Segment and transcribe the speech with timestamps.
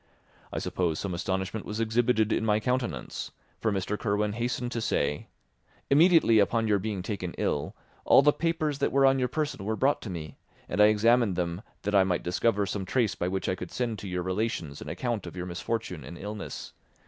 [0.51, 3.99] I suppose some astonishment was exhibited in my countenance, for Mr.
[3.99, 5.27] Kirwin hastened to say,
[5.91, 9.75] "Immediately upon your being taken ill, all the papers that were on your person were
[9.75, 10.37] brought me,
[10.67, 13.99] and I examined them that I might discover some trace by which I could send
[13.99, 16.73] to your relations an account of your misfortune and illness.